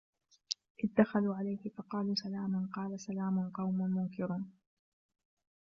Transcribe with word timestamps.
إذ 0.83 0.89
دخلوا 0.97 1.35
عليه 1.35 1.69
فقالوا 1.77 2.15
سلاما 2.15 2.69
قال 2.75 2.99
سلام 2.99 3.49
قوم 3.49 3.81
منكرون 3.81 4.51